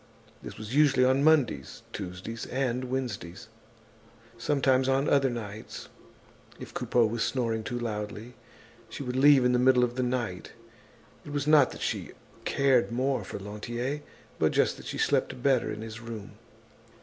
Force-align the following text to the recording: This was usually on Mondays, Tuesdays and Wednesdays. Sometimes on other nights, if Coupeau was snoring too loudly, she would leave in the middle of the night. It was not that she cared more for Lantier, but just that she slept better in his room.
This 0.41 0.57
was 0.57 0.73
usually 0.73 1.05
on 1.05 1.23
Mondays, 1.23 1.83
Tuesdays 1.93 2.47
and 2.47 2.85
Wednesdays. 2.85 3.49
Sometimes 4.35 4.89
on 4.89 5.07
other 5.07 5.29
nights, 5.29 5.89
if 6.59 6.73
Coupeau 6.73 7.05
was 7.05 7.23
snoring 7.23 7.63
too 7.63 7.77
loudly, 7.77 8.33
she 8.89 9.03
would 9.03 9.15
leave 9.15 9.45
in 9.45 9.51
the 9.53 9.59
middle 9.59 9.83
of 9.83 9.97
the 9.97 10.01
night. 10.01 10.53
It 11.23 11.31
was 11.31 11.45
not 11.45 11.69
that 11.69 11.81
she 11.81 12.13
cared 12.45 12.91
more 12.91 13.23
for 13.23 13.37
Lantier, 13.37 14.01
but 14.39 14.51
just 14.53 14.77
that 14.77 14.87
she 14.87 14.97
slept 14.97 15.43
better 15.43 15.71
in 15.71 15.81
his 15.83 16.01
room. 16.01 16.31